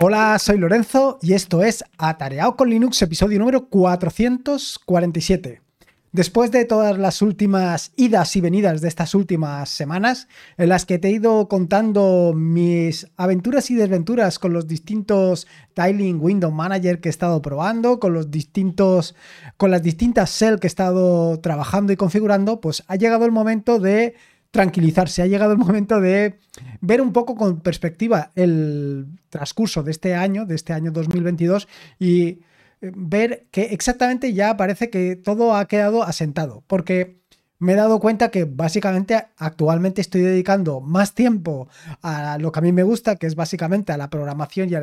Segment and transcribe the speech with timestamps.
[0.00, 5.60] Hola, soy Lorenzo y esto es Atareado con Linux, episodio número 447.
[6.12, 11.00] Después de todas las últimas idas y venidas de estas últimas semanas, en las que
[11.00, 17.08] te he ido contando mis aventuras y desventuras con los distintos Tiling Window Manager que
[17.08, 19.16] he estado probando, con los distintos,
[19.56, 23.80] con las distintas shell que he estado trabajando y configurando, pues ha llegado el momento
[23.80, 24.14] de
[24.50, 26.38] tranquilizarse, ha llegado el momento de
[26.80, 32.40] ver un poco con perspectiva el transcurso de este año, de este año 2022 y
[32.80, 37.18] ver que exactamente ya parece que todo ha quedado asentado, porque
[37.58, 41.68] me he dado cuenta que básicamente actualmente estoy dedicando más tiempo
[42.02, 44.74] a lo que a mí me gusta, que es básicamente a la programación y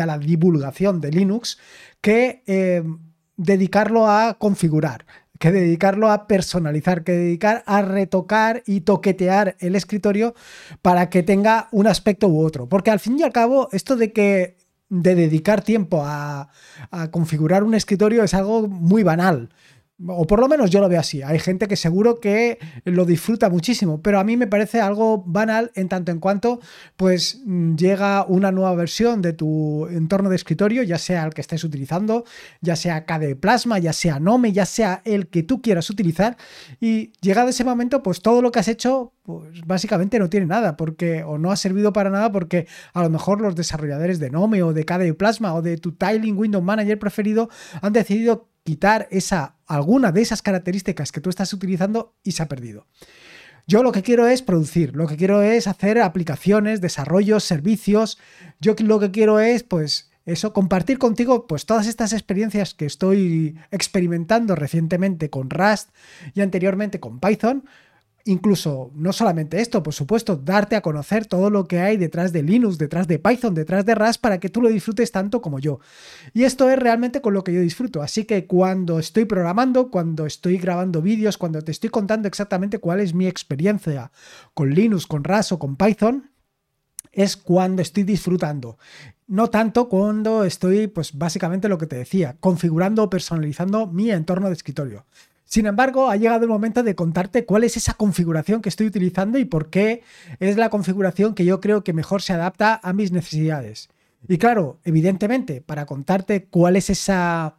[0.00, 1.58] a la, divulgación de Linux,
[2.00, 2.82] que eh,
[3.36, 5.04] dedicarlo a configurar
[5.44, 10.34] que dedicarlo a personalizar, que dedicar a retocar y toquetear el escritorio
[10.80, 12.66] para que tenga un aspecto u otro.
[12.66, 14.56] Porque al fin y al cabo, esto de que
[14.88, 16.48] de dedicar tiempo a,
[17.10, 19.50] configurar un escritorio es algo muy banal.
[20.02, 21.22] O por lo menos yo lo veo así.
[21.22, 25.70] Hay gente que seguro que lo disfruta muchísimo, pero a mí me parece algo banal
[25.76, 26.60] en tanto en cuanto
[26.96, 27.44] pues
[27.76, 32.24] llega una nueva versión de tu entorno de escritorio, ya sea el que estés utilizando,
[32.60, 36.36] ya sea KDE Plasma, ya sea Nome, ya sea el que tú quieras utilizar
[36.80, 40.76] y llegado ese momento pues todo lo que has hecho pues básicamente no tiene nada
[40.76, 44.64] porque o no ha servido para nada porque a lo mejor los desarrolladores de Nome
[44.64, 47.48] o de KDE Plasma o de tu Tiling Window Manager preferido
[47.80, 52.48] han decidido quitar esa, alguna de esas características que tú estás utilizando y se ha
[52.48, 52.86] perdido.
[53.66, 58.18] Yo lo que quiero es producir, lo que quiero es hacer aplicaciones, desarrollos, servicios.
[58.60, 63.56] Yo lo que quiero es, pues, eso, compartir contigo, pues, todas estas experiencias que estoy
[63.70, 65.90] experimentando recientemente con Rust
[66.34, 67.64] y anteriormente con Python,
[68.26, 72.42] Incluso, no solamente esto, por supuesto, darte a conocer todo lo que hay detrás de
[72.42, 75.78] Linux, detrás de Python, detrás de Rust, para que tú lo disfrutes tanto como yo.
[76.32, 78.00] Y esto es realmente con lo que yo disfruto.
[78.00, 83.00] Así que cuando estoy programando, cuando estoy grabando vídeos, cuando te estoy contando exactamente cuál
[83.00, 84.10] es mi experiencia
[84.54, 86.30] con Linux, con Rust o con Python,
[87.12, 88.78] es cuando estoy disfrutando.
[89.26, 94.46] No tanto cuando estoy, pues básicamente lo que te decía, configurando o personalizando mi entorno
[94.46, 95.04] de escritorio.
[95.54, 99.38] Sin embargo, ha llegado el momento de contarte cuál es esa configuración que estoy utilizando
[99.38, 100.02] y por qué
[100.40, 103.88] es la configuración que yo creo que mejor se adapta a mis necesidades.
[104.26, 107.58] Y claro, evidentemente, para contarte cuál es esa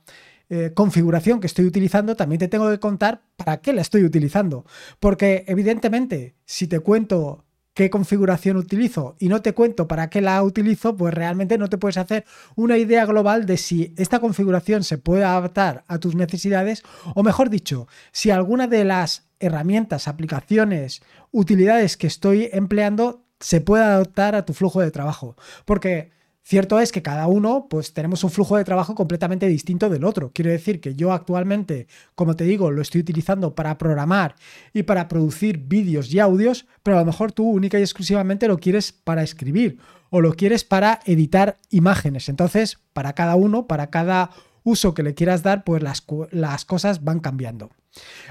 [0.50, 4.66] eh, configuración que estoy utilizando, también te tengo que contar para qué la estoy utilizando.
[5.00, 7.45] Porque evidentemente, si te cuento
[7.76, 11.78] qué configuración utilizo y no te cuento para qué la utilizo, pues realmente no te
[11.78, 12.26] puedes hacer
[12.56, 17.50] una idea global de si esta configuración se puede adaptar a tus necesidades o mejor
[17.50, 24.46] dicho, si alguna de las herramientas, aplicaciones, utilidades que estoy empleando se puede adaptar a
[24.46, 25.36] tu flujo de trabajo.
[25.66, 26.12] Porque
[26.48, 30.30] Cierto es que cada uno, pues tenemos un flujo de trabajo completamente distinto del otro.
[30.32, 34.36] Quiero decir que yo actualmente, como te digo, lo estoy utilizando para programar
[34.72, 38.60] y para producir vídeos y audios, pero a lo mejor tú única y exclusivamente lo
[38.60, 39.80] quieres para escribir
[40.12, 42.30] o lo quieres para editar imágenes.
[42.30, 44.30] Entonces, para cada uno, para cada
[44.66, 47.70] uso que le quieras dar, pues las, las cosas van cambiando.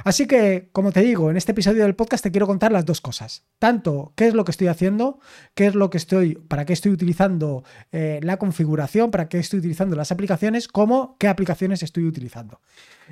[0.05, 3.01] Así que, como te digo, en este episodio del podcast te quiero contar las dos
[3.01, 3.45] cosas.
[3.59, 5.21] Tanto qué es lo que estoy haciendo,
[5.55, 9.61] qué es lo que estoy, para qué estoy utilizando eh, la configuración, para qué estoy
[9.61, 12.61] utilizando las aplicaciones, como qué aplicaciones estoy utilizando.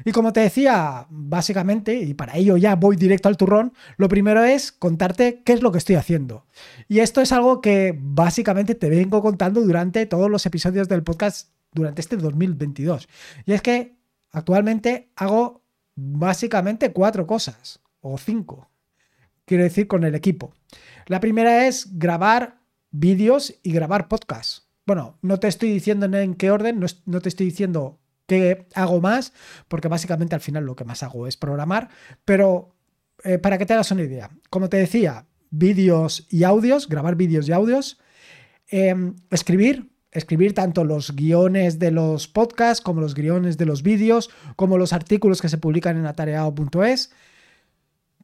[0.05, 4.43] Y como te decía, básicamente, y para ello ya voy directo al turrón, lo primero
[4.45, 6.45] es contarte qué es lo que estoy haciendo.
[6.89, 11.49] Y esto es algo que básicamente te vengo contando durante todos los episodios del podcast
[11.73, 13.09] durante este 2022.
[13.47, 13.97] Y es que
[14.31, 15.63] actualmente hago
[15.95, 18.71] básicamente cuatro cosas, o cinco,
[19.45, 20.53] quiero decir, con el equipo.
[21.07, 24.69] La primera es grabar vídeos y grabar podcasts.
[24.87, 29.33] Bueno, no te estoy diciendo en qué orden, no, te estoy diciendo qué hago más,
[29.69, 31.89] porque básicamente al final lo que más hago es programar,
[32.25, 32.75] pero
[33.25, 37.49] eh, para que te hagas una idea, como te decía, vídeos y audios, grabar vídeos
[37.49, 38.01] y audios,
[38.69, 44.31] em, escribir, escribir tanto los guiones de los podcasts como los guiones de los vídeos,
[44.57, 47.11] como los artículos que se publican en atareado.es,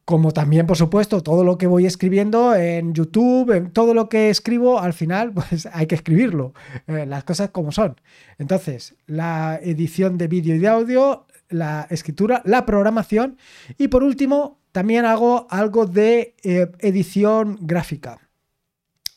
[0.05, 4.29] como también, por supuesto, todo lo que voy escribiendo en YouTube, en todo lo que
[4.29, 6.53] escribo, al final, pues hay que escribirlo,
[6.87, 7.99] eh, las cosas como son.
[8.37, 13.37] Entonces, la edición de vídeo y de audio, la escritura, la programación
[13.77, 18.19] y por último, también hago algo de eh, edición gráfica.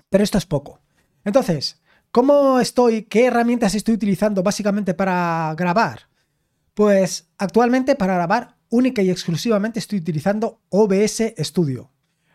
[0.09, 0.81] Pero esto es poco.
[1.25, 1.82] Entonces,
[2.13, 3.05] ¿Cómo estoy?
[3.05, 6.11] ¿Qué herramientas estoy utilizando básicamente para grabar?
[6.75, 11.91] Pues actualmente para grabar única y exclusivamente estoy utilizando OBS Studio.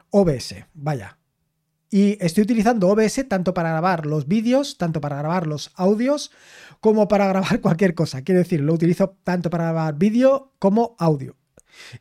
[0.09, 1.19] OBS, vaya.
[1.91, 6.31] Y estoy utilizando OBS tanto para grabar los vídeos, tanto para grabar los audios,
[6.79, 8.23] como para grabar cualquier cosa.
[8.23, 11.35] Quiero decir, lo utilizo tanto para grabar vídeo como audio.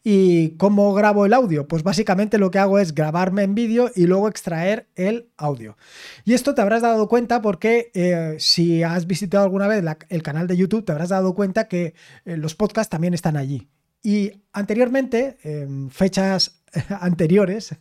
[0.02, 1.67] ¿Y cómo grabo el audio?
[1.69, 5.76] Pues básicamente lo que hago es grabarme en vídeo y luego extraer el audio.
[6.25, 10.46] Y esto te habrás dado cuenta porque eh, si has visitado alguna vez el canal
[10.46, 11.94] de YouTube, te habrás dado cuenta que
[12.25, 13.69] eh, los podcasts también están allí.
[14.02, 16.62] Y anteriormente, en fechas
[17.00, 17.75] anteriores,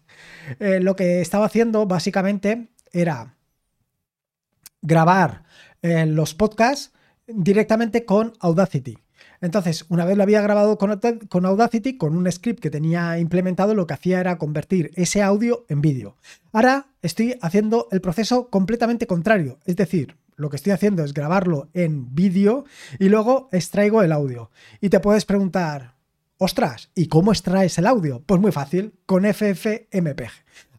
[0.59, 3.35] eh, lo que estaba haciendo básicamente era
[4.81, 5.43] grabar
[5.81, 6.91] los podcasts
[7.27, 8.97] directamente con Audacity.
[9.41, 10.91] Entonces, una vez lo había grabado con,
[11.45, 15.81] Audacity, con un script que tenía implementado, lo que hacía era convertir ese audio en
[15.81, 16.17] vídeo.
[16.51, 21.69] Ahora estoy haciendo el proceso completamente contrario, es decir, lo que estoy haciendo es grabarlo
[21.73, 22.65] en vídeo
[22.99, 24.51] y luego extraigo el audio.
[24.81, 25.95] Y te puedes preguntar,
[26.37, 28.21] ostras, ¿y cómo extraes el audio?
[28.25, 30.31] Pues muy fácil, con FFmpeg.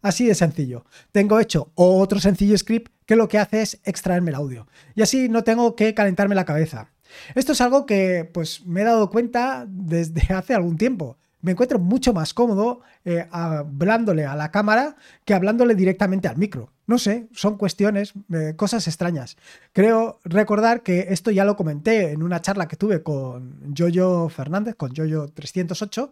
[0.03, 0.85] Así de sencillo.
[1.11, 4.69] Tengo hecho otro sencillo script que lo que hace es extraerme el audio.
[4.95, 6.93] Y así no tengo que calentarme la cabeza.
[7.35, 11.19] Esto es algo que pues me he dado cuenta desde hace algún tiempo.
[11.43, 16.73] Me encuentro mucho más cómodo eh, hablándole a la cámara que hablándole directamente al micro.
[16.87, 19.37] No sé, son cuestiones, eh, cosas extrañas.
[19.73, 24.75] Creo recordar que esto ya lo comenté en una charla que tuve con Jojo Fernández,
[24.77, 26.11] con Jojo308,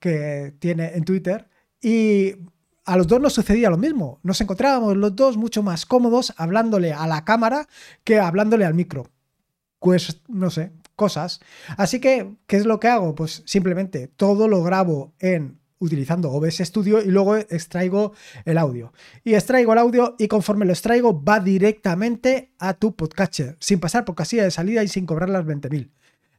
[0.00, 1.48] que tiene en Twitter,
[1.80, 2.34] y
[2.84, 4.18] a los dos nos sucedía lo mismo.
[4.22, 7.68] Nos encontrábamos los dos mucho más cómodos hablándole a la cámara
[8.02, 9.13] que hablándole al micro
[10.28, 11.40] no sé, cosas.
[11.76, 13.14] Así que, ¿qué es lo que hago?
[13.14, 18.12] Pues simplemente todo lo grabo en utilizando OBS Studio y luego extraigo
[18.44, 18.92] el audio.
[19.22, 24.04] Y extraigo el audio y conforme lo extraigo va directamente a tu podcatcher, sin pasar
[24.04, 25.90] por casilla de salida y sin cobrar las 20.000.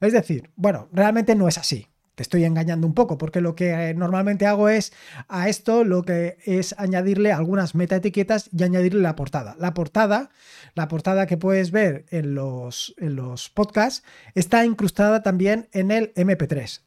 [0.02, 3.90] Es decir, bueno, realmente no es así te estoy engañando un poco, porque lo que
[3.90, 4.94] eh, normalmente hago es
[5.28, 9.56] a esto lo que es añadirle algunas metaetiquetas y añadirle la portada.
[9.60, 10.30] La portada,
[10.74, 14.04] la portada que puedes ver en los, en los podcasts,
[14.34, 16.82] está incrustada también en el MP3.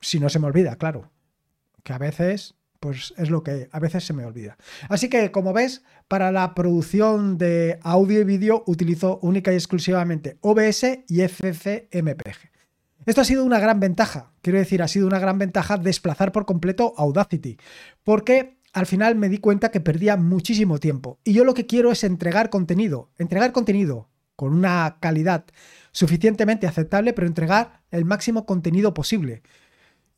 [0.00, 1.10] Si no se me olvida, claro.
[1.84, 4.56] Que a veces, pues es lo que a veces se me olvida.
[4.88, 10.38] Así que, como ves, para la producción de audio y vídeo utilizo única y exclusivamente
[10.40, 12.55] OBS y FFmpeg.
[13.06, 16.44] Esto ha sido una gran ventaja, quiero decir, ha sido una gran ventaja desplazar por
[16.44, 17.56] completo Audacity,
[18.02, 21.20] porque al final me di cuenta que perdía muchísimo tiempo.
[21.22, 25.44] Y yo lo que quiero es entregar contenido, entregar contenido con una calidad
[25.92, 29.42] suficientemente aceptable, pero entregar el máximo contenido posible.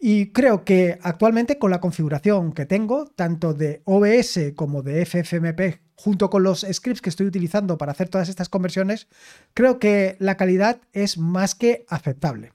[0.01, 5.83] Y creo que actualmente con la configuración que tengo, tanto de OBS como de FFmpeg,
[5.95, 9.09] junto con los scripts que estoy utilizando para hacer todas estas conversiones,
[9.53, 12.53] creo que la calidad es más que aceptable.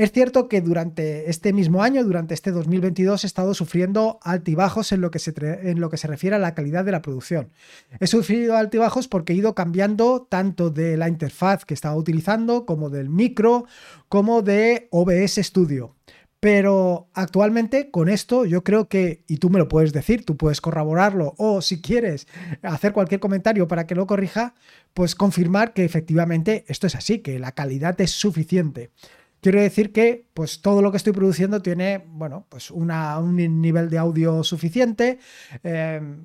[0.00, 5.02] Es cierto que durante este mismo año, durante este 2022, he estado sufriendo altibajos en
[5.02, 7.50] lo, que se en lo que se refiere a la calidad de la producción.
[8.00, 12.88] He sufrido altibajos porque he ido cambiando tanto de la interfaz que estaba utilizando, como
[12.88, 13.66] del micro,
[14.08, 15.96] como de OBS Studio.
[16.40, 20.62] Pero actualmente con esto yo creo que, y tú me lo puedes decir, tú puedes
[20.62, 22.26] corroborarlo o si quieres
[22.62, 24.54] hacer cualquier comentario para que lo corrija,
[24.94, 28.90] pues confirmar que efectivamente esto es así, que la calidad es suficiente.
[29.40, 32.90] Quiero decir que pues, todo lo que estoy produciendo tiene bueno, pues un
[33.60, 35.18] nivel de audio suficiente.
[35.62, 36.22] Em,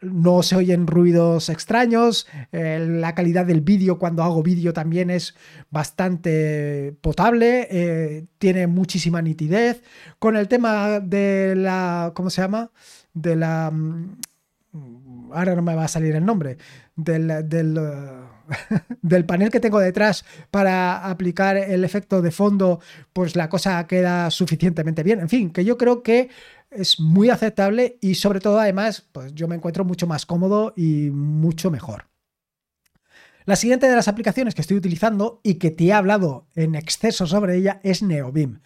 [0.00, 5.34] no se oyen ruidos extraños, la calidad del vídeo cuando hago vídeo también es
[5.70, 9.82] bastante potable, eh, tiene muchísima nitidez.
[10.18, 12.70] Con el tema de la, ¿cómo se llama?
[13.14, 13.70] De la...
[13.70, 16.58] Mm, ahora no me va a salir el nombre,
[16.96, 17.48] del...
[17.48, 17.78] del
[19.02, 22.80] del panel que tengo detrás para aplicar el efecto de fondo,
[23.12, 25.20] pues la cosa queda suficientemente bien.
[25.20, 26.28] En fin, que yo creo que
[26.70, 31.10] es muy aceptable y sobre todo además, pues yo me encuentro mucho más cómodo y
[31.10, 32.06] mucho mejor.
[33.46, 37.26] La siguiente de las aplicaciones que estoy utilizando y que te he hablado en exceso
[37.26, 38.60] sobre ella es Neobim.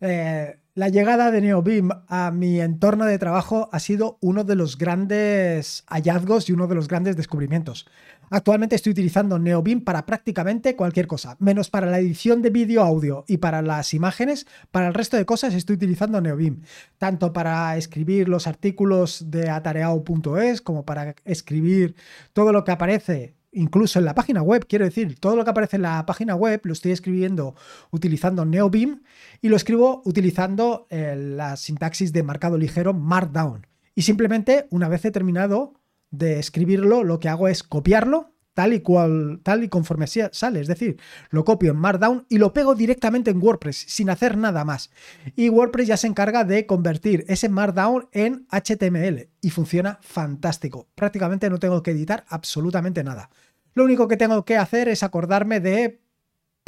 [0.00, 4.78] Eh, la llegada de Neobim a mi entorno de trabajo ha sido uno de los
[4.78, 7.86] grandes hallazgos y uno de los grandes descubrimientos.
[8.30, 13.24] Actualmente estoy utilizando NeoBeam para prácticamente cualquier cosa, menos para la edición de vídeo, audio
[13.26, 14.46] y para las imágenes.
[14.70, 16.62] Para el resto de cosas estoy utilizando NeoBeam,
[16.98, 21.94] tanto para escribir los artículos de atareao.es como para escribir
[22.32, 25.76] todo lo que aparece incluso en la página web, quiero decir, todo lo que aparece
[25.76, 27.54] en la página web lo estoy escribiendo
[27.90, 29.02] utilizando NeoBeam
[29.40, 33.66] y lo escribo utilizando eh, la sintaxis de marcado ligero Markdown.
[33.94, 35.77] Y simplemente, una vez he terminado
[36.10, 40.60] de escribirlo, lo que hago es copiarlo tal y cual, tal y conforme sale.
[40.60, 40.98] Es decir,
[41.30, 44.90] lo copio en Markdown y lo pego directamente en WordPress sin hacer nada más.
[45.36, 50.88] Y WordPress ya se encarga de convertir ese Markdown en HTML y funciona fantástico.
[50.96, 53.30] Prácticamente no tengo que editar absolutamente nada.
[53.74, 56.00] Lo único que tengo que hacer es acordarme de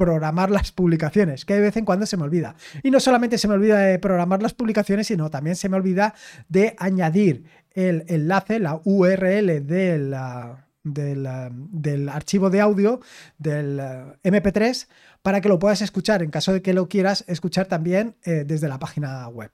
[0.01, 2.55] programar las publicaciones, que de vez en cuando se me olvida.
[2.83, 6.15] Y no solamente se me olvida de programar las publicaciones, sino también se me olvida
[6.49, 13.01] de añadir el enlace, la URL de la del, archivo de audio
[13.37, 14.89] del eh, MP3
[15.23, 18.69] para que lo puedas escuchar en caso de que lo quieras escuchar también eh, desde
[18.69, 19.51] la página web.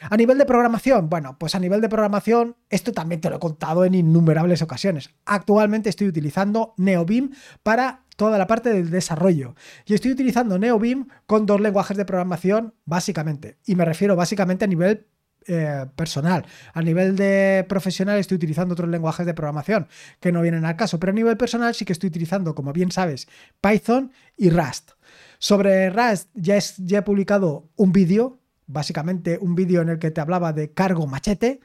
[0.00, 3.40] A nivel de programación, bueno, pues a nivel de programación, esto también te lo he
[3.40, 5.10] contado en innumerables ocasiones.
[5.24, 9.54] Actualmente estoy utilizando NeoBeam para toda la parte del desarrollo.
[9.86, 13.58] Y estoy utilizando NeoBeam con dos lenguajes de programación básicamente.
[13.64, 15.06] Y me refiero básicamente a nivel
[15.46, 16.44] eh, personal.
[16.74, 19.88] A nivel de profesional estoy utilizando otros lenguajes de programación
[20.20, 22.90] que no vienen al caso, pero a nivel personal sí que estoy utilizando, como bien
[22.90, 23.28] sabes,
[23.62, 24.90] Python y Rust.
[25.38, 30.10] Sobre Rust ya, es, ya he publicado un vídeo, básicamente un vídeo en el que
[30.10, 31.60] te hablaba de cargo machete.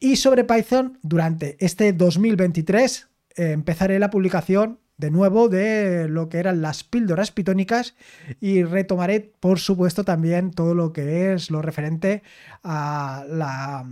[0.00, 6.38] Y sobre Python, durante este 2023 eh, empezaré la publicación de nuevo de lo que
[6.38, 7.94] eran las píldoras pitónicas
[8.40, 12.22] y retomaré, por supuesto, también todo lo que es lo referente
[12.64, 13.88] a la...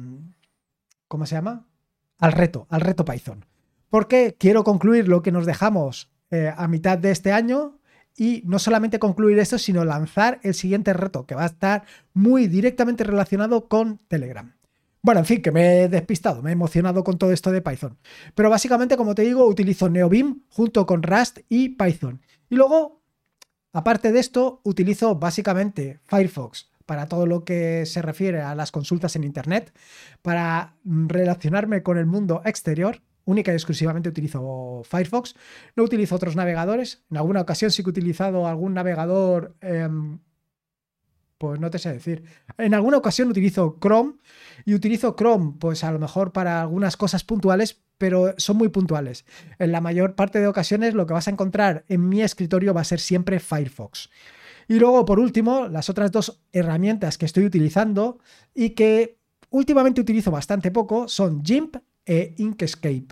[1.07, 1.65] ¿Cómo se llama?
[2.19, 3.45] Al reto, al reto Python.
[3.89, 7.79] Porque quiero concluir lo que nos dejamos eh, a mitad de este año
[8.17, 12.47] y no solamente concluir esto, sino lanzar el siguiente reto, que va a estar muy
[12.47, 14.55] directamente relacionado con Telegram.
[15.03, 17.97] Bueno, en fin, que me he despistado, me he emocionado con todo esto de Python.
[18.35, 22.21] Pero básicamente, como te digo, utilizo NeoBeam junto con Rust y Python.
[22.51, 23.03] Y luego,
[23.73, 29.17] aparte de esto, utilizo básicamente Firefox para todo lo que se refiere a las consultas
[29.17, 29.73] en Internet,
[30.23, 33.03] para relacionarme con el mundo exterior.
[33.27, 35.35] Única y exclusivamente utilizo Firefox.
[35.77, 37.05] No utilizo otros navegadores.
[37.11, 40.21] En alguna ocasión sí que he utilizado algún navegador em,
[41.39, 42.25] pues no te sé decir.
[42.59, 44.15] En alguna ocasión utilizo Chrome
[44.65, 49.25] y utilizo Chrome, pues a lo mejor para algunas cosas puntuales, pero son muy puntuales.
[49.59, 52.83] En la mayor parte de ocasiones lo que vas a encontrar en mi escritorio va
[52.83, 54.09] a ser siempre Firefox.
[54.69, 58.19] Y luego, por último, las otras dos herramientas que estoy utilizando
[58.55, 59.19] y que
[59.51, 61.77] últimamente utilizo bastante poco son GIMP
[62.07, 63.09] e Inkscape.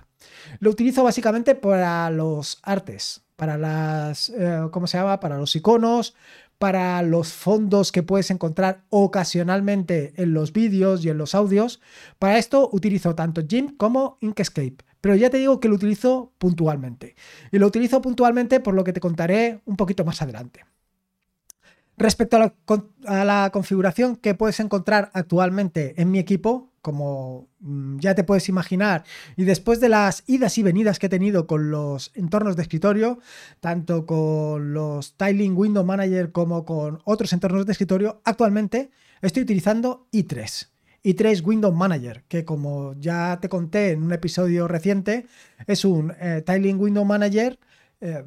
[0.61, 5.21] Lo utilizo básicamente para los artes, para las, eh, ¿cómo se llama?
[5.21, 6.15] Para los iconos,
[6.59, 11.81] para los fondos que puedes encontrar ocasionalmente en los vídeos y en los audios.
[12.19, 17.17] Para esto utilizo tanto GIMP como Inkscape, pero ya te digo que lo utilizo puntualmente.
[17.53, 20.65] Y lo utilizo puntualmente por lo que te contaré un poquito más adelante.
[21.97, 28.25] Respecto a la, configuración que puedes encontrar actualmente en mi equipo, como mm, ya te
[28.25, 29.05] puedes imaginar,
[29.37, 33.21] y después de las idas y venidas que he tenido con los entornos de escritorio,
[33.61, 38.91] tanto con los Tiling Window Manager como con otros entornos de escritorio, actualmente
[39.23, 40.69] estoy utilizando i3.
[41.05, 45.25] i3 Window Manager, que como ya te conté en un episodio reciente,
[45.67, 47.59] es un eh, Tiling Window Manager
[48.03, 48.25] eh,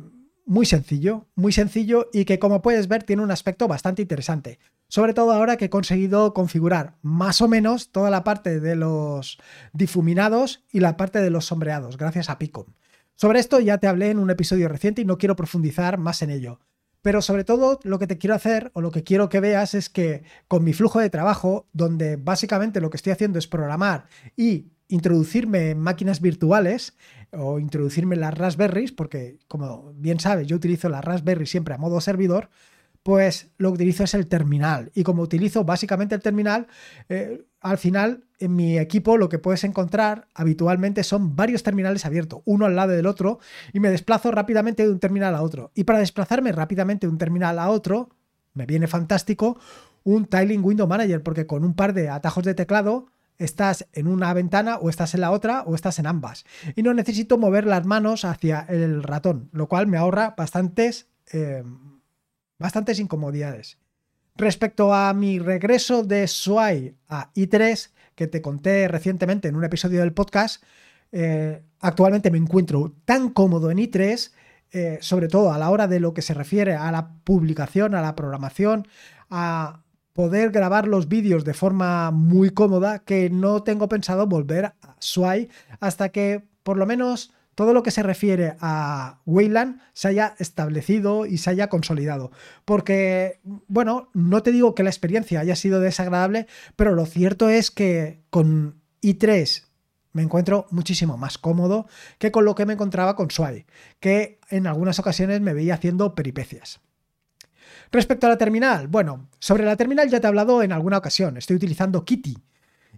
[0.48, 4.58] muy sencillo, muy sencillo y que como puedes ver tiene un aspecto bastante interesante.
[4.90, 9.38] Sobre todo ahora que he conseguido configurar más o menos toda la parte de los
[9.74, 12.68] difuminados y la parte de los sombreados, gracias a Picom.
[13.16, 16.30] Sobre esto ya te hablé en un episodio reciente y no quiero profundizar más en
[16.30, 16.60] ello.
[17.02, 19.90] Pero sobre todo lo que te quiero hacer o lo que quiero que veas es
[19.90, 24.72] que con mi flujo de trabajo, donde básicamente lo que estoy haciendo es programar y
[24.88, 26.96] introducirme en máquinas virtuales
[27.32, 31.78] o introducirme en las Raspberries, porque como bien sabes, yo utilizo la Raspberry siempre a
[31.78, 32.50] modo servidor,
[33.08, 34.92] pues lo que utilizo es el terminal.
[34.94, 36.68] Y como utilizo básicamente el terminal,
[37.08, 42.42] eh, al final en mi equipo lo que puedes encontrar habitualmente son varios terminales abiertos,
[42.44, 43.40] uno al lado del otro,
[43.72, 45.72] y me desplazo rápidamente de un terminal a otro.
[45.74, 48.10] Y para desplazarme rápidamente de un terminal a otro,
[48.54, 49.58] me viene fantástico
[50.04, 53.06] un Tiling Window Manager, porque con un par de atajos de teclado
[53.38, 56.44] estás en una ventana o estás en la otra o estás en ambas.
[56.76, 61.64] Y no necesito mover las manos hacia el ratón, lo cual me ahorra bastantes, eh,
[62.60, 63.78] bastantes incomodidades.
[64.36, 70.02] Respecto a mi regreso de SWAI a i3, que te conté recientemente en un episodio
[70.02, 70.64] del podcast,
[71.12, 74.32] eh, actualmente me encuentro tan cómodo en i3,
[74.72, 78.02] eh, sobre todo a la hora de lo que se refiere a la publicación, a
[78.02, 78.88] la programación,
[79.30, 79.82] a
[80.14, 85.50] poder grabar los vídeos de forma muy cómoda que no tengo pensado volver a Sway
[85.80, 91.26] hasta que por lo menos todo lo que se refiere a Wayland se haya establecido
[91.26, 92.30] y se haya consolidado.
[92.66, 96.46] Porque, bueno, no te digo que la experiencia haya sido desagradable,
[96.76, 99.64] pero lo cierto es que con i3
[100.14, 101.88] Me encuentro muchísimo más cómodo
[102.20, 103.66] que con lo que me encontraba con Sway,
[104.00, 106.80] que en algunas ocasiones me veía haciendo peripecias.
[107.92, 111.38] Respecto a la terminal, bueno, sobre la terminal ya te he hablado en alguna ocasión,
[111.38, 112.38] estoy utilizando Kitty.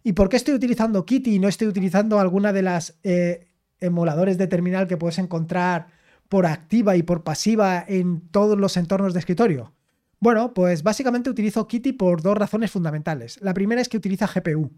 [0.03, 3.48] ¿Y por qué estoy utilizando Kitty y no estoy utilizando alguna de las eh,
[3.81, 5.87] emuladores de terminal que puedes encontrar
[6.27, 9.73] por activa y por pasiva en todos los entornos de escritorio?
[10.19, 13.39] Bueno, pues básicamente utilizo Kitty por dos razones fundamentales.
[13.41, 14.71] La primera es que utiliza GPU,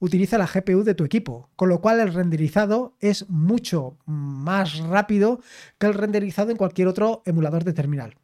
[0.00, 5.40] utiliza la GPU de tu equipo, con lo cual el renderizado es mucho más rápido
[5.78, 8.16] que el renderizado en cualquier otro emulador de terminal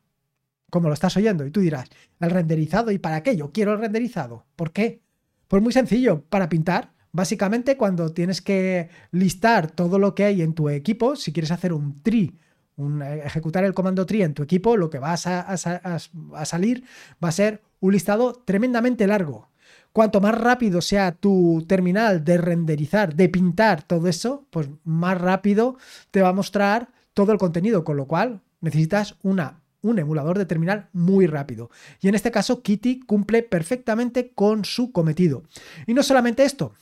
[0.75, 1.47] como lo estás oyendo.
[1.47, 1.89] Y tú dirás,
[2.19, 2.91] ¿el renderizado?
[2.91, 3.37] ¿Y para qué?
[3.37, 4.45] Yo quiero el renderizado.
[4.57, 5.03] ¿Por qué?
[5.47, 6.94] Pues muy sencillo, para pintar.
[7.15, 11.73] Básicamente cuando tienes que listar todo lo que hay en tu equipo, si quieres hacer
[11.73, 12.35] un tree,
[12.77, 16.83] eh, ejecutar el comando tree en tu equipo, lo que va a, a salir
[17.23, 19.49] va a ser un listado tremendamente largo.
[19.93, 25.77] Cuanto más rápido sea tu terminal de renderizar, de pintar todo eso, pues más rápido
[26.11, 30.47] te va a mostrar todo el contenido, con lo cual necesitas una un emulador de
[30.47, 31.71] terminal muy rápido.
[32.01, 35.45] Y en este caso, Kitty cumple perfectamente con su cometido.
[35.87, 36.73] Y no solamente esto,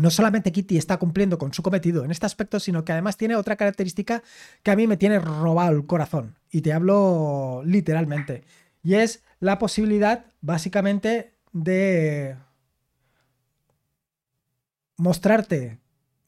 [0.00, 3.36] no solamente Kitty está cumpliendo con su cometido en este aspecto, sino que además tiene
[3.36, 4.22] otra característica
[4.62, 6.38] que a mí me tiene robado el corazón.
[6.50, 8.44] Y te hablo literalmente.
[8.82, 12.36] Y es la posibilidad, básicamente, de
[14.96, 15.78] mostrarte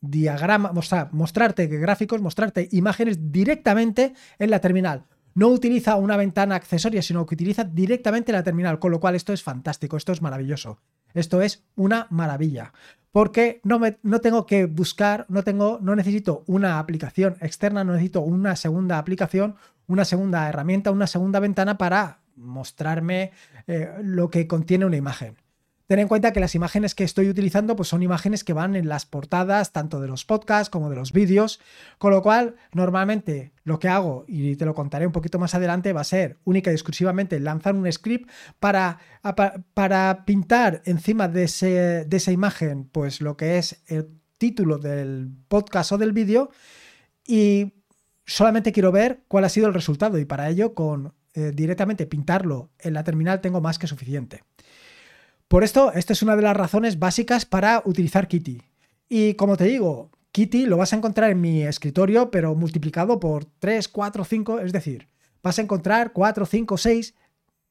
[0.00, 6.56] diagramas, o sea, mostrarte gráficos, mostrarte imágenes directamente en la terminal no utiliza una ventana
[6.56, 10.20] accesoria, sino que utiliza directamente la terminal, con lo cual esto es fantástico, esto es
[10.20, 10.80] maravilloso.
[11.14, 12.72] Esto es una maravilla.
[13.10, 17.92] Porque no, me, no tengo que buscar, no, tengo, no necesito una aplicación externa, no
[17.92, 23.32] necesito una segunda aplicación, una segunda herramienta, una segunda ventana para mostrarme
[23.66, 25.36] eh, lo que contiene una imagen.
[25.92, 28.88] Ten en cuenta que las imágenes que estoy utilizando pues son imágenes que van en
[28.88, 31.60] las portadas tanto de los podcasts como de los vídeos,
[31.98, 35.92] con lo cual normalmente lo que hago, y te lo contaré un poquito más adelante,
[35.92, 39.00] va a ser única y exclusivamente lanzar un script para,
[39.74, 41.46] para pintar encima de,
[42.08, 46.48] de esa imagen pues lo que es el título del podcast o del vídeo
[47.26, 47.74] y
[48.24, 52.70] solamente quiero ver cuál ha sido el resultado y para ello con eh, directamente pintarlo
[52.78, 54.42] en la terminal tengo más que suficiente.
[55.52, 58.62] Por esto, esta es una de las razones básicas para utilizar Kitty.
[59.10, 63.44] Y como te digo, Kitty lo vas a encontrar en mi escritorio, pero multiplicado por
[63.44, 65.08] 3, 4, 5, es decir,
[65.42, 67.14] vas a encontrar 4, 5, 6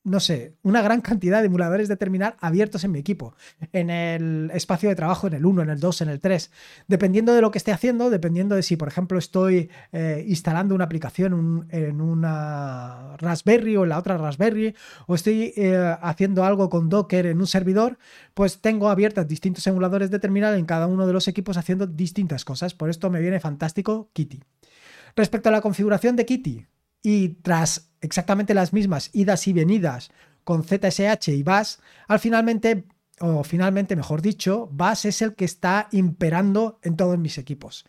[0.04, 3.36] no sé, una gran cantidad de emuladores de terminal abiertos en mi equipo,
[3.72, 6.52] en el espacio de trabajo, en el 1, en el 2, en el 3.
[6.88, 10.86] Dependiendo de lo que esté haciendo, dependiendo de si, por ejemplo, estoy eh, instalando una
[10.86, 16.90] aplicación en una Raspberry o en la otra Raspberry, o estoy eh, haciendo algo con
[16.90, 18.00] Docker en un servidor,
[18.34, 22.44] pues tengo abiertas distintos emuladores de terminal en cada uno de los equipos haciendo distintas
[22.44, 22.74] cosas.
[22.74, 24.42] Por esto me viene fantástico Kitty.
[25.16, 26.66] Respecto a la configuración de Kitty,
[27.04, 30.12] y tras exactamente las mismas idas y venidas
[30.44, 32.86] con ZSH y BAS, al finalmente,
[33.20, 37.86] o finalmente mejor dicho, BAS es el que está imperando en todos mis equipos.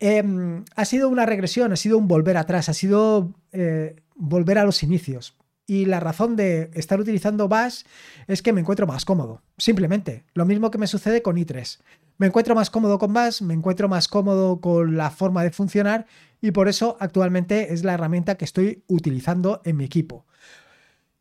[0.00, 4.64] Em, ha sido una regresión, ha sido un volver atrás, ha sido eh, volver a
[4.64, 5.36] los inicios.
[5.66, 7.84] Y la razón de estar utilizando Bash
[8.26, 9.42] es que me encuentro más cómodo.
[9.56, 10.24] Simplemente.
[10.34, 11.80] Lo mismo que me sucede con i3.
[12.16, 16.06] Me encuentro más cómodo con Bash, me encuentro más cómodo con la forma de funcionar
[16.40, 20.24] y por eso actualmente es la herramienta que estoy utilizando en mi equipo.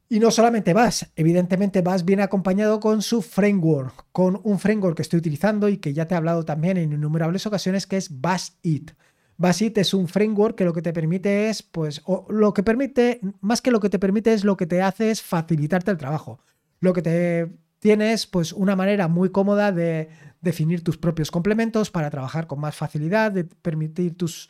[0.08, 5.02] Y no solamente Bash, evidentemente Bash viene acompañado con su framework, con un framework que
[5.02, 8.92] estoy utilizando y que ya te he hablado también en innumerables ocasiones, que es BashIt.
[9.38, 13.64] BashIt es un framework que lo que te permite es, pues, lo que permite, más
[13.64, 16.40] que lo que te permite es lo que te hace es facilitarte el trabajo.
[16.80, 17.52] Lo que te
[17.84, 20.08] tienes, pues, una manera muy cómoda de
[20.40, 24.50] definir tus propios complementos para trabajar con más facilidad, de permitir tus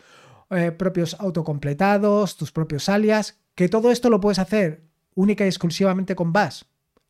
[0.52, 4.84] eh, propios autocompletados, tus propios alias, que todo esto lo puedes hacer
[5.16, 6.62] única y exclusivamente con Bash.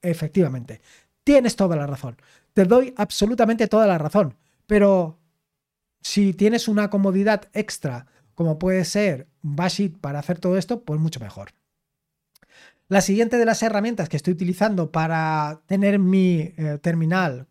[0.01, 0.79] Efectivamente,
[1.25, 2.15] tienes toda la razón.
[2.53, 4.37] Te doy absolutamente toda la razón.
[4.65, 5.19] Pero
[5.99, 11.19] si tienes una comodidad extra, como puede ser Bashit para hacer todo esto, pues mucho
[11.19, 11.49] mejor.
[12.93, 17.47] La siguiente de las herramientas que estoy utilizando para tener mi eh, terminal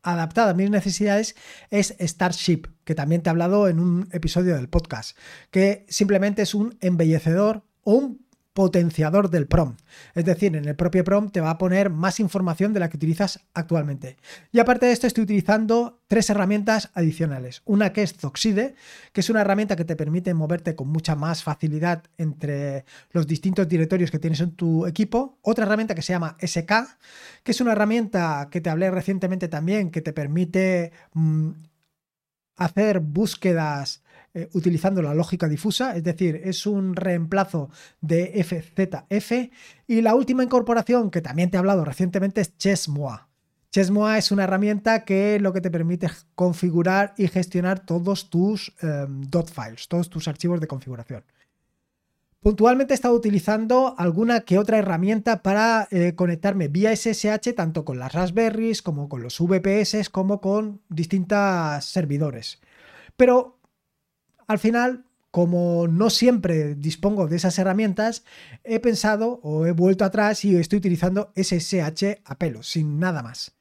[0.00, 1.34] adaptada a mis necesidades
[1.70, 5.18] es Starship, que también te he hablado en un episodio del podcast,
[5.50, 8.27] que simplemente es un embellecedor o un
[8.58, 9.82] potenciador del prompt.
[10.16, 12.96] Es decir, en el propio prompt te va a poner más información de la que
[12.96, 14.16] utilizas actualmente.
[14.50, 17.62] Y aparte de esto, estoy utilizando tres herramientas adicionales.
[17.66, 18.74] Una que es Zoxide,
[19.12, 23.68] que es una herramienta que te permite moverte con mucha más facilidad entre los distintos
[23.68, 25.38] directorios que tienes en tu equipo.
[25.42, 26.72] Otra herramienta que se llama SK,
[27.44, 31.50] que es una herramienta que te hablé recientemente también, que te permite mm,
[32.56, 34.02] hacer búsquedas
[34.34, 39.50] eh, utilizando la lógica difusa, es decir, es un reemplazo de FZF.
[39.86, 43.28] Y la última incorporación que también te he hablado recientemente es Chessmoa.
[43.70, 49.22] Chessmoa es una herramienta que lo que te permite configurar y gestionar todos tus em,
[49.22, 51.24] dot files, todos tus archivos de configuración.
[52.40, 57.98] Puntualmente he estado utilizando alguna que otra herramienta para eh, conectarme vía SSH tanto con
[57.98, 62.60] las Raspberries como con los VPS como con distintos servidores.
[63.16, 63.57] Pero
[64.48, 68.24] al final, como no siempre dispongo de esas herramientas,
[68.64, 73.52] he pensado o he vuelto atrás y estoy utilizando SSH a pelo, sin nada más.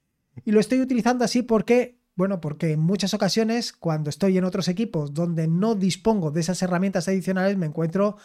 [0.46, 4.70] Y lo estoy utilizando así porque, bueno, porque en muchas ocasiones cuando estoy en otros
[4.70, 8.16] equipos donde no dispongo de esas herramientas adicionales me encuentro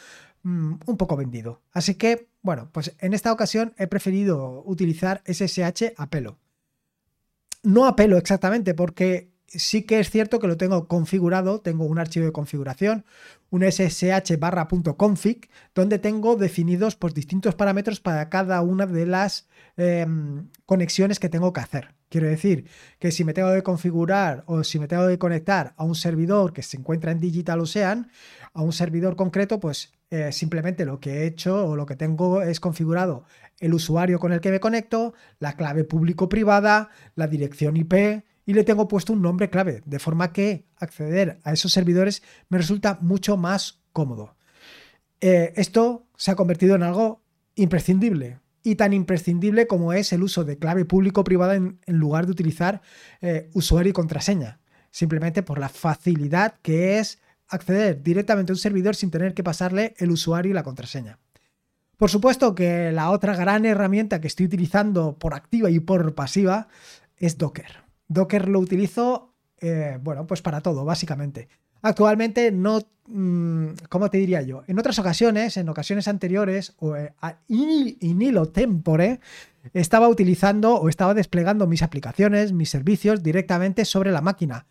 [0.45, 1.63] mm, un poco vendido.
[1.73, 6.39] Así que, bueno, pues en esta ocasión he preferido utilizar SSH a pelo.
[7.65, 11.99] No a pelo exactamente, porque sí que es cierto que lo tengo configurado, tengo un
[11.99, 13.05] archivo de configuración,
[13.51, 19.49] un ssh barra .config, donde tengo definidos pues, distintos parámetros para cada una de las
[19.77, 21.95] em, conexiones que tengo que hacer.
[22.09, 25.85] Quiero decir que si me tengo que configurar o si me tengo que conectar a
[25.85, 28.11] un servidor que se encuentra en Digital Ocean,
[28.53, 32.43] a un servidor concreto, pues eh, simplemente lo que he hecho o lo que tengo
[32.43, 33.25] es configurado
[33.61, 38.65] el usuario con el que me conecto, la clave público-privada, la dirección IP, y le
[38.65, 43.39] tengo puesto un nombre clave, de forma que acceder a esos servidores me resulta mucho
[43.39, 44.37] más cómodo.
[45.23, 47.23] Eh, esto se ha convertido en algo
[47.55, 52.83] imprescindible y tan imprescindible como es el uso de clave público-privada en, lugar de utilizar
[53.23, 54.61] eh, usuario y contraseña,
[54.91, 59.95] simplemente por la facilidad que es acceder directamente a un servidor sin tener que pasarle
[59.97, 61.19] el usuario y la contraseña.
[61.97, 66.69] Por supuesto que la otra gran herramienta que estoy utilizando por activa y por pasiva
[67.17, 67.92] es Docker.
[68.09, 71.49] Docker lo utilizo, eh, bueno, pues para todo, básicamente.
[71.83, 74.63] Actualmente no, mm, ¿cómo te diría yo?
[74.69, 77.13] En otras ocasiones, en ocasiones anteriores, o eh,
[77.49, 79.21] in hilo tempore,
[79.75, 84.67] estaba utilizando o estaba desplegando mis aplicaciones, mis servicios directamente sobre la máquina,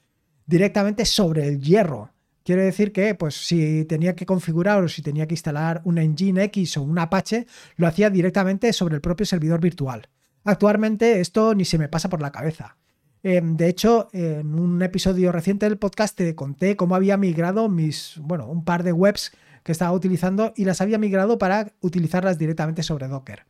[0.45, 2.11] directamente sobre el hierro.
[2.43, 6.43] Quiere decir que, pues, si tenía que configurar o si tenía que instalar un Engine
[6.45, 10.09] X o un Apache, lo hacía directamente sobre el propio servidor virtual.
[10.43, 12.77] Actualmente esto ni se me pasa por la cabeza.
[13.23, 18.15] Em, de hecho, en un episodio reciente del podcast te conté cómo había migrado mis,
[18.21, 19.31] bueno, un par de webs
[19.63, 23.45] que estaba utilizando y las había migrado para utilizarlas directamente sobre Docker.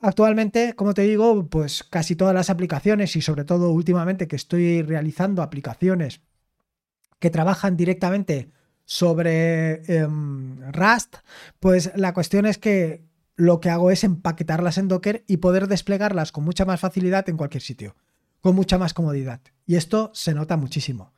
[0.00, 4.82] Actualmente, como te digo, pues casi todas las aplicaciones y sobre todo últimamente que estoy
[4.82, 6.22] realizando aplicaciones
[7.18, 8.50] que trabajan directamente
[8.84, 11.16] sobre em, Rust,
[11.60, 13.04] pues la cuestión es que
[13.36, 17.36] lo que hago es empaquetarlas en Docker y poder desplegarlas con mucha más facilidad en
[17.36, 17.94] cualquier sitio
[18.40, 19.40] con mucha más comodidad.
[19.66, 21.12] Y esto se nota muchísimo.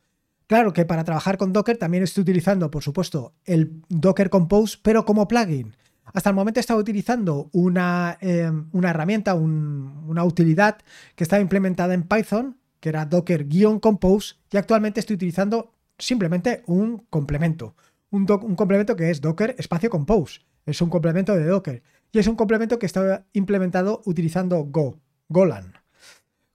[0.46, 5.04] Claro que para trabajar con Docker también estoy utilizando, por supuesto, el Docker Compose, pero
[5.04, 5.76] como plugin.
[6.14, 10.78] Hasta el momento he estado utilizando una, em, una herramienta, una utilidad
[11.14, 17.74] que estaba implementada en Python, que era Docker-Compose, y actualmente estoy utilizando simplemente un complemento.
[18.11, 20.40] Un, un, complemento que es Docker espacio Compose.
[20.64, 21.83] Es un complemento de Docker.
[22.11, 25.74] Y es un complemento que está implementado utilizando Go, Golan.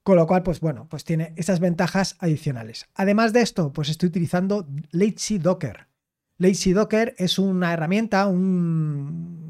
[0.03, 2.87] Con lo cual, pues bueno, pues tiene esas ventajas adicionales.
[2.93, 5.87] Además de esto, pues estoy utilizando Lazy Docker.
[6.37, 9.47] Lazy Docker es una herramienta, una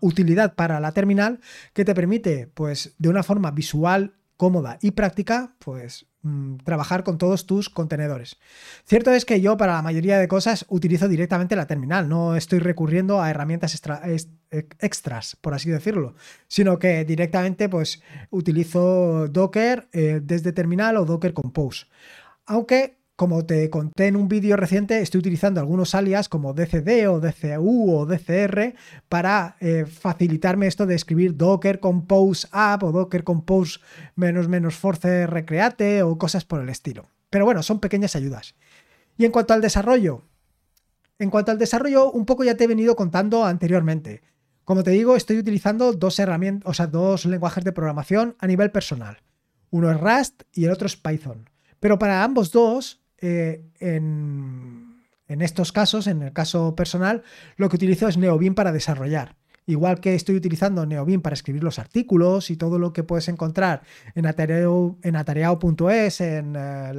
[0.00, 1.40] utilidad para la terminal
[1.74, 7.16] que te permite, pues de una forma visual cómoda y práctica, pues mm, trabajar con
[7.16, 8.38] todos tus contenedores.
[8.84, 12.58] Cierto es que yo para la mayoría de cosas utilizo directamente la terminal, no estoy
[12.58, 13.80] recurriendo a herramientas
[14.80, 16.16] extras, por así decirlo,
[16.48, 21.86] sino que directamente pues utilizo Docker eh, desde terminal o Docker Compose.
[22.46, 27.20] Aunque como te conté en un vídeo reciente, estoy utilizando algunos alias como DCD o
[27.20, 28.74] DCU o DCR
[29.08, 33.78] para eh, facilitarme esto de escribir Docker Compose App o Docker Compose
[34.16, 37.08] menos menos Force Recreate o cosas por el estilo.
[37.30, 38.56] Pero bueno, son pequeñas ayudas.
[39.16, 40.22] Y en cuanto al desarrollo,
[41.20, 44.22] en cuanto al desarrollo, un poco ya te he venido contando anteriormente.
[44.64, 48.72] Como te digo, estoy utilizando dos herramientas, o sea, dos lenguajes de programación a nivel
[48.72, 49.18] personal.
[49.70, 51.48] Uno es Rust y el otro es Python.
[51.78, 57.22] Pero para ambos dos eh, en, estos casos, en el caso personal,
[57.56, 59.36] lo que utilizo es Neobin para desarrollar.
[59.64, 63.80] Igual que estoy utilizando Neobin para escribir los artículos y todo lo que puedes encontrar
[64.14, 66.92] en atareao.es, en, eh,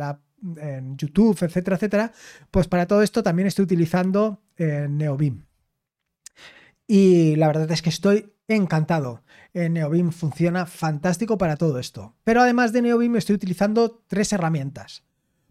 [0.57, 2.11] en, YouTube, etcétera, etcétera,
[2.49, 4.88] pues para todo esto también estoy utilizando eh.
[6.88, 9.21] Y la verdad es que estoy encantado.
[9.53, 12.15] Neobim funciona fantástico para todo esto.
[12.23, 15.03] Pero además de Neobim estoy utilizando tres herramientas.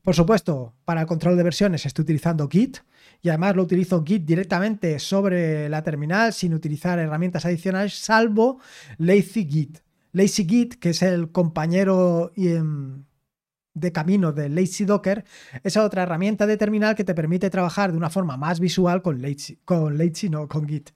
[0.04, 2.76] Por supuesto, para el control de versiones estoy utilizando Git
[3.22, 8.60] y además lo utilizo Git directamente sobre la terminal sin utilizar herramientas adicionales, salvo
[8.98, 9.78] LazyGit.
[10.12, 13.04] LazyGit, que es el compañero em,
[13.72, 15.24] de camino de Lazy Docker,
[15.62, 19.22] es otra herramienta de terminal que te permite trabajar de una forma más visual con
[19.22, 20.90] Lazy, con Lazy no, con Git.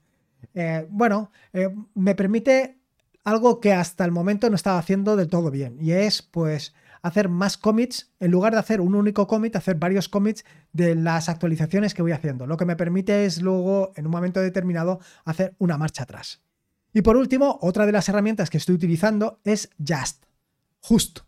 [0.53, 2.77] Eh, bueno, eh, me permite
[3.23, 7.29] algo que hasta el momento no estaba haciendo del todo bien y es pues hacer
[7.29, 11.93] más commits, en lugar de hacer un único commit, hacer varios commits de las actualizaciones
[11.93, 12.47] que voy haciendo.
[12.47, 16.41] Lo que me permite es luego, en un momento determinado, hacer una marcha atrás.
[16.93, 20.25] Y por último, otra de las herramientas que estoy utilizando es Just.
[20.81, 21.25] Justo.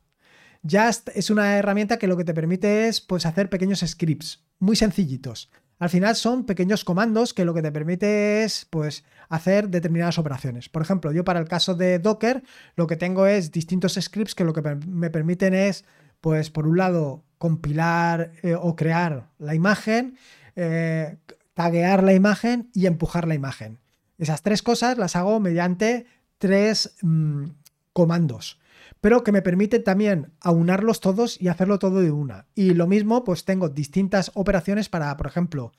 [0.69, 4.75] Just es una herramienta que lo que te permite es pues, hacer pequeños scripts muy
[4.75, 5.49] sencillitos.
[5.81, 10.69] Al final son pequeños comandos que lo que te permite es pues, hacer determinadas operaciones.
[10.69, 12.43] Por ejemplo, yo para el caso de Docker
[12.75, 15.83] lo que tengo es distintos scripts que lo que me permiten es,
[16.21, 20.19] pues por un lado, compilar eh, o crear la imagen,
[20.55, 21.17] eh,
[21.55, 23.79] taguear la imagen y empujar la imagen.
[24.19, 26.05] Esas tres cosas las hago mediante
[26.37, 27.45] tres mm,
[27.91, 28.59] comandos
[29.01, 32.47] pero que me permite también aunarlos todos y hacerlo todo de una.
[32.55, 35.73] Y lo mismo, pues tengo distintas operaciones para, por ejemplo,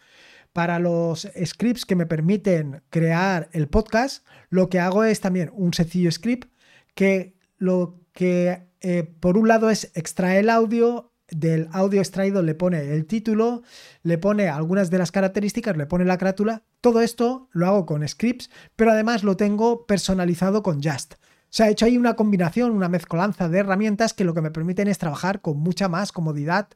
[0.52, 5.72] para los scripts que me permiten crear el podcast, lo que hago es también un
[5.72, 6.50] sencillo script
[6.94, 12.54] que lo que eh, por un lado es extraer el audio, del audio extraído le
[12.54, 13.62] pone el título,
[14.02, 16.64] le pone algunas de las características, le pone la carátula.
[16.80, 21.14] Todo esto lo hago con scripts, pero además lo tengo personalizado con Just.
[21.52, 24.88] Se ha hecho ahí una combinación, una mezcolanza de herramientas que lo que me permiten
[24.88, 26.70] es trabajar con mucha más comodidad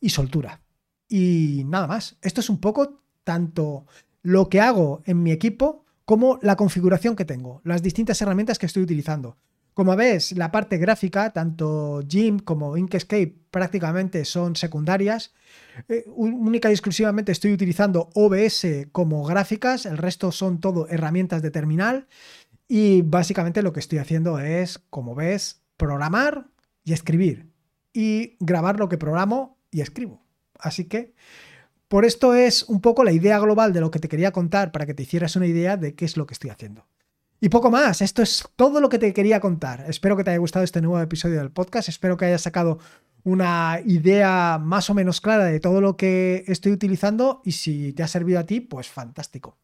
[0.00, 0.62] y soltura.
[1.08, 2.16] Y nada más.
[2.22, 3.86] Esto es un poco tanto
[4.22, 8.66] lo que hago en mi equipo como la configuración que tengo, las distintas herramientas que
[8.66, 9.36] estoy utilizando.
[9.74, 15.34] Como ves, la parte gráfica, tanto GIMP como Inkscape prácticamente son secundarias.
[15.88, 21.50] Eh, única y exclusivamente estoy utilizando OBS como gráficas, el resto son todo herramientas de
[21.50, 22.08] terminal.
[22.68, 26.48] Y básicamente lo que estoy haciendo es, como ves, programar
[26.84, 27.50] y escribir.
[27.92, 30.22] Y grabar lo que programo y escribo.
[30.58, 31.14] Así que
[31.88, 34.86] por esto es un poco la idea global de lo que te quería contar para
[34.86, 36.86] que te hicieras una idea de qué es lo que estoy haciendo.
[37.40, 39.84] Y poco más, esto es todo lo que te quería contar.
[39.88, 42.78] Espero que te haya gustado este nuevo episodio del podcast, espero que hayas sacado
[43.24, 48.02] una idea más o menos clara de todo lo que estoy utilizando y si te
[48.02, 49.58] ha servido a ti, pues fantástico.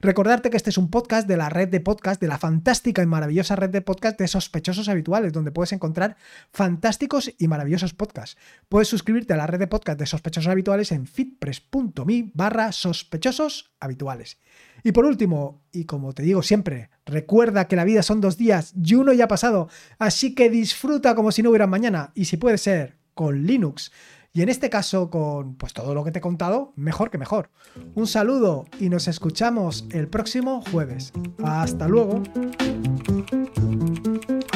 [0.00, 3.06] Recordarte que este es un podcast de la red de podcast, de la fantástica y
[3.06, 6.16] maravillosa red de podcast de sospechosos habituales, donde puedes encontrar
[6.52, 8.36] fantásticos y maravillosos podcasts.
[8.68, 14.38] Puedes suscribirte a la red de podcast de sospechosos habituales en fitpress.me barra sospechosos habituales.
[14.84, 18.74] Y por último, y como te digo siempre, recuerda que la vida son dos días
[18.80, 22.36] y uno ya ha pasado, así que disfruta como si no hubiera mañana y si
[22.36, 23.90] puede ser con Linux.
[24.38, 27.50] Y en este caso, con pues todo lo que te he contado, mejor que mejor.
[27.96, 31.12] Un saludo y nos escuchamos el próximo jueves.
[31.42, 32.22] Hasta luego.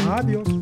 [0.08, 0.61] Adiós.